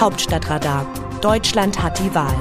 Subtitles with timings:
[0.00, 0.86] Hauptstadtradar.
[1.20, 2.34] Deutschland hat die Wahl.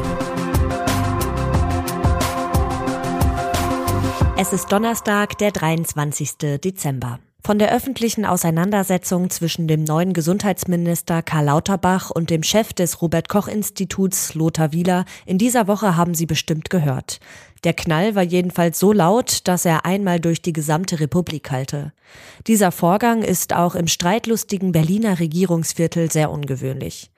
[4.38, 6.38] Es ist Donnerstag, der 23.
[6.64, 7.20] Dezember.
[7.44, 13.28] Von der öffentlichen Auseinandersetzung zwischen dem neuen Gesundheitsminister Karl Lauterbach und dem Chef des Robert
[13.28, 17.20] Koch Instituts Lothar Wieler in dieser Woche haben Sie bestimmt gehört.
[17.64, 21.94] Der Knall war jedenfalls so laut, dass er einmal durch die gesamte Republik hallte.
[22.48, 27.12] Dieser Vorgang ist auch im streitlustigen Berliner Regierungsviertel sehr ungewöhnlich.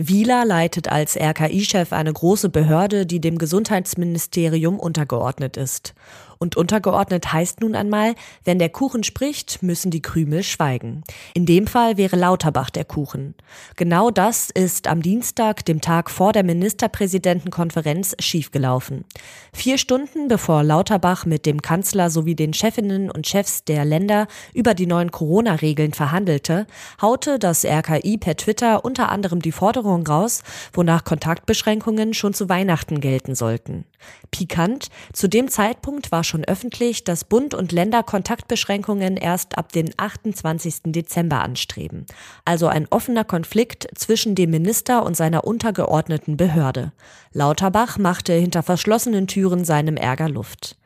[0.00, 5.92] Wieler leitet als RKI-Chef eine große Behörde, die dem Gesundheitsministerium untergeordnet ist.
[6.38, 11.02] Und untergeordnet heißt nun einmal, wenn der Kuchen spricht, müssen die Krümel schweigen.
[11.34, 13.34] In dem Fall wäre Lauterbach der Kuchen.
[13.74, 19.04] Genau das ist am Dienstag, dem Tag vor der Ministerpräsidentenkonferenz, schiefgelaufen.
[19.52, 24.74] Vier Stunden bevor Lauterbach mit dem Kanzler sowie den Chefinnen und Chefs der Länder über
[24.74, 26.66] die neuen Corona-Regeln verhandelte,
[27.00, 30.42] haute das RKI per Twitter unter anderem die Forderung raus,
[30.74, 33.86] wonach Kontaktbeschränkungen schon zu Weihnachten gelten sollten.
[34.30, 39.88] Pikant, zu dem Zeitpunkt war schon öffentlich, dass Bund und Länder Kontaktbeschränkungen erst ab dem
[39.96, 40.82] 28.
[40.86, 42.04] Dezember anstreben.
[42.44, 46.92] Also ein offener Konflikt zwischen dem Minister und seiner untergeordneten Behörde.
[47.32, 50.76] Lauterbach machte hinter verschlossenen Türen seinem Ärger Luft.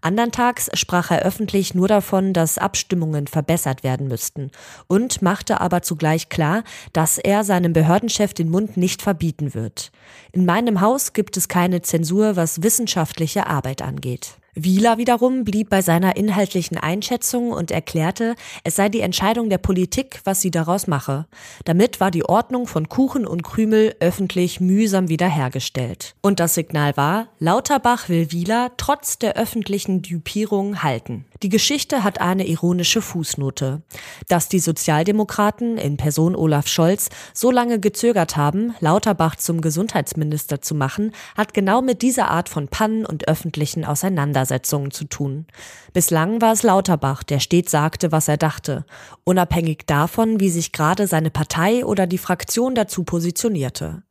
[0.00, 4.50] Anderntags sprach er öffentlich nur davon, dass Abstimmungen verbessert werden müssten
[4.86, 6.62] und machte aber zugleich klar,
[6.94, 9.90] dass er seinem Behördenchef den Mund nicht verbieten wird.
[10.32, 14.38] In meinem Haus gibt es keine Zensur, was wissenschaftliche Arbeit angeht.
[14.54, 20.20] Wieler wiederum blieb bei seiner inhaltlichen Einschätzung und erklärte, es sei die Entscheidung der Politik,
[20.24, 21.26] was sie daraus mache.
[21.64, 26.16] Damit war die Ordnung von Kuchen und Krümel öffentlich mühsam wiederhergestellt.
[26.22, 31.24] Und das Signal war, Lauterbach will Wieler trotz der öffentlichen Dupierung halten.
[31.44, 33.82] Die Geschichte hat eine ironische Fußnote.
[34.26, 40.74] Dass die Sozialdemokraten in Person Olaf Scholz so lange gezögert haben, Lauterbach zum Gesundheitsminister zu
[40.74, 44.47] machen, hat genau mit dieser Art von Pannen und öffentlichen Auseinandersetzungen
[44.90, 45.46] zu tun.
[45.92, 48.84] Bislang war es Lauterbach, der stets sagte, was er dachte,
[49.24, 54.02] unabhängig davon, wie sich gerade seine Partei oder die Fraktion dazu positionierte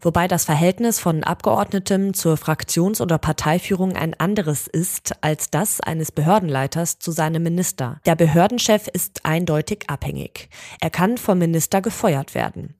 [0.00, 6.12] wobei das Verhältnis von Abgeordnetem zur Fraktions- oder Parteiführung ein anderes ist als das eines
[6.12, 8.00] Behördenleiters zu seinem Minister.
[8.06, 10.48] Der Behördenchef ist eindeutig abhängig.
[10.80, 12.74] Er kann vom Minister gefeuert werden.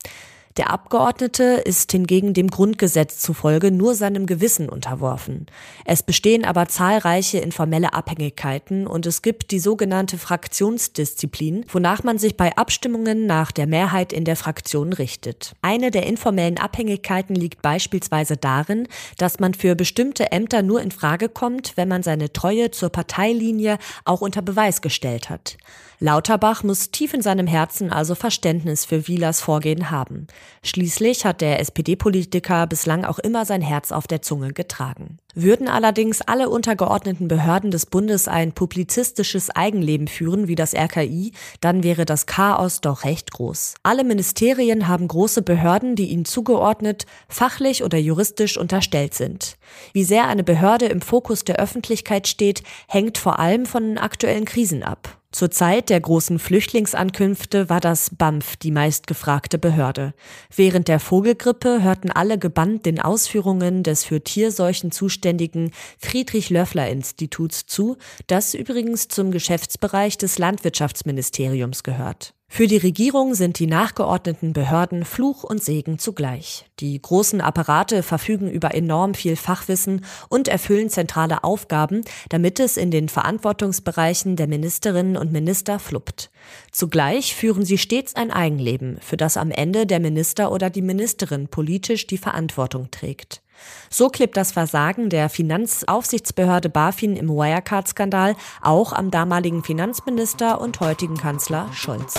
[0.56, 5.47] Der Abgeordnete ist hingegen dem Grundgesetz zufolge nur seinem Gewissen unterworfen.
[5.84, 12.39] Es bestehen aber zahlreiche informelle Abhängigkeiten und es gibt die sogenannte Fraktionsdisziplin, wonach man sich
[12.39, 15.53] bei Abstimmungen nach der Mehrheit in der Fraktion richtet.
[15.61, 21.28] Eine der informellen Abhängigkeiten liegt beispielsweise darin, dass man für bestimmte Ämter nur in Frage
[21.28, 25.59] kommt, wenn man seine Treue zur Parteilinie auch unter Beweis gestellt hat.
[25.99, 30.27] Lauterbach muss tief in seinem Herzen also Verständnis für Wielers Vorgehen haben.
[30.62, 35.19] Schließlich hat der SPD-Politiker bislang auch immer sein Herz auf der Zunge getragen.
[35.39, 41.83] Würden allerdings alle untergeordneten Behörden des Bundes ein publizistisches Eigenleben führen wie das RKI, dann
[41.83, 43.75] wäre das Chaos doch recht groß.
[43.83, 49.59] Alle Ministerien haben große Behörden, die ihnen zugeordnet, fachlich oder juristisch unterstellt sind.
[49.93, 54.83] Wie sehr eine Behörde im Fokus der Öffentlichkeit steht, hängt vor allem von aktuellen Krisen
[54.83, 55.19] ab.
[55.37, 60.15] Zur Zeit der großen Flüchtlingsankünfte war das BAMF die meistgefragte Behörde.
[60.55, 64.93] Während der Vogelgrippe hörten alle gebannt den Ausführungen des für Tierseuchen
[65.27, 67.97] zuständigen Friedrich-Löffler-Instituts zu,
[68.29, 72.33] das übrigens zum Geschäftsbereich des Landwirtschaftsministeriums gehört.
[72.49, 76.65] Für die Regierung sind die nachgeordneten Behörden Fluch und Segen zugleich.
[76.79, 82.93] Die großen Apparate verfügen über enorm viel Fachwissen und erfüllen zentrale Aufgaben, damit es in
[82.93, 86.31] den Verantwortungsbereichen der Ministerinnen und Minister fluppt.
[86.71, 91.49] Zugleich führen sie stets ein Eigenleben, für das am Ende der Minister oder die Ministerin
[91.49, 93.43] politisch die Verantwortung trägt.
[93.91, 101.17] So klebt das Versagen der Finanzaufsichtsbehörde BaFin im Wirecard-Skandal auch am damaligen Finanzminister und heutigen
[101.17, 102.15] Kanzler Scholz.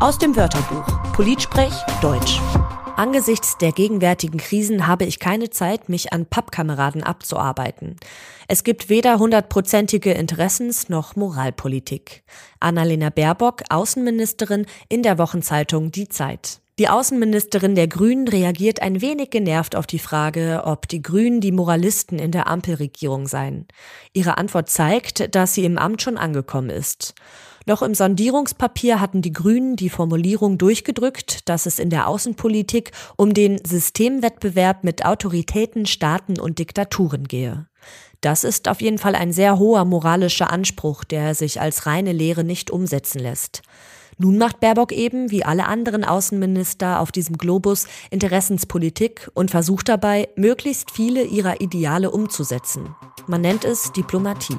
[0.00, 2.40] Aus dem Wörterbuch Politsprech Deutsch.
[2.96, 7.96] Angesichts der gegenwärtigen Krisen habe ich keine Zeit, mich an Pappkameraden abzuarbeiten.
[8.46, 12.24] Es gibt weder hundertprozentige Interessens noch Moralpolitik.
[12.58, 16.60] Annalena Baerbock, Außenministerin in der Wochenzeitung Die Zeit.
[16.80, 21.52] Die Außenministerin der Grünen reagiert ein wenig genervt auf die Frage, ob die Grünen die
[21.52, 23.68] Moralisten in der Ampelregierung seien.
[24.14, 27.12] Ihre Antwort zeigt, dass sie im Amt schon angekommen ist.
[27.66, 33.34] Noch im Sondierungspapier hatten die Grünen die Formulierung durchgedrückt, dass es in der Außenpolitik um
[33.34, 37.66] den Systemwettbewerb mit Autoritäten, Staaten und Diktaturen gehe.
[38.22, 42.42] Das ist auf jeden Fall ein sehr hoher moralischer Anspruch, der sich als reine Lehre
[42.42, 43.60] nicht umsetzen lässt.
[44.22, 50.28] Nun macht Baerbock eben, wie alle anderen Außenminister auf diesem Globus, Interessenspolitik und versucht dabei,
[50.36, 52.94] möglichst viele ihrer Ideale umzusetzen.
[53.26, 54.58] Man nennt es Diplomatie.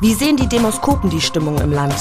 [0.00, 1.94] Wie sehen die Demoskopen die Stimmung im Land?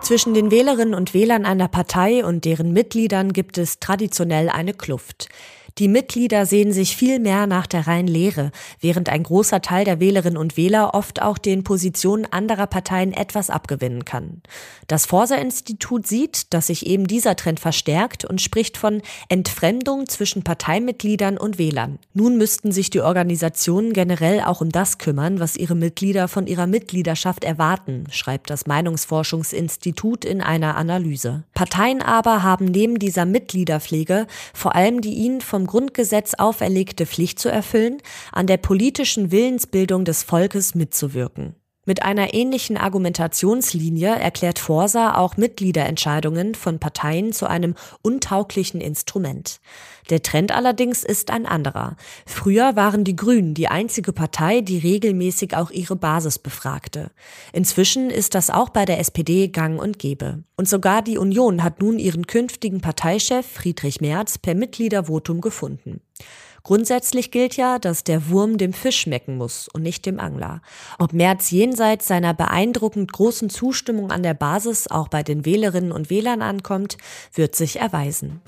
[0.00, 5.28] Zwischen den Wählerinnen und Wählern einer Partei und deren Mitgliedern gibt es traditionell eine Kluft.
[5.78, 10.00] Die Mitglieder sehen sich viel mehr nach der reinen Lehre, während ein großer Teil der
[10.00, 14.42] Wählerinnen und Wähler oft auch den Positionen anderer Parteien etwas abgewinnen kann.
[14.88, 21.38] Das Forsa-Institut sieht, dass sich eben dieser Trend verstärkt und spricht von Entfremdung zwischen Parteimitgliedern
[21.38, 22.00] und Wählern.
[22.12, 26.66] Nun müssten sich die Organisationen generell auch um das kümmern, was ihre Mitglieder von ihrer
[26.66, 31.44] Mitgliedschaft erwarten, schreibt das Meinungsforschungsinstitut in einer Analyse.
[31.54, 37.48] Parteien aber haben neben dieser Mitgliederpflege vor allem die ihnen vom Grundgesetz auferlegte Pflicht zu
[37.48, 37.98] erfüllen,
[38.32, 41.54] an der politischen Willensbildung des Volkes mitzuwirken.
[41.88, 49.58] Mit einer ähnlichen Argumentationslinie erklärt Forsa auch Mitgliederentscheidungen von Parteien zu einem untauglichen Instrument.
[50.10, 51.96] Der Trend allerdings ist ein anderer.
[52.26, 57.10] Früher waren die Grünen die einzige Partei, die regelmäßig auch ihre Basis befragte.
[57.54, 60.44] Inzwischen ist das auch bei der SPD gang und gäbe.
[60.56, 66.02] Und sogar die Union hat nun ihren künftigen Parteichef Friedrich Merz per Mitgliedervotum gefunden.
[66.68, 70.60] Grundsätzlich gilt ja, dass der Wurm dem Fisch schmecken muss und nicht dem Angler.
[70.98, 76.10] Ob Merz jenseits seiner beeindruckend großen Zustimmung an der Basis auch bei den Wählerinnen und
[76.10, 76.98] Wählern ankommt,
[77.32, 78.42] wird sich erweisen.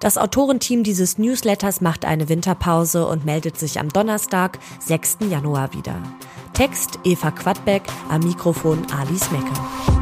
[0.00, 5.18] Das Autorenteam dieses Newsletters macht eine Winterpause und meldet sich am Donnerstag, 6.
[5.28, 6.02] Januar wieder.
[6.54, 9.95] Text Eva Quadbeck, am Mikrofon Alice Mecke.